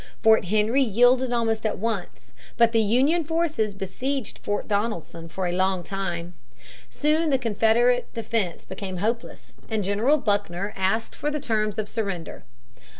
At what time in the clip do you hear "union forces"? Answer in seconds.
2.81-3.75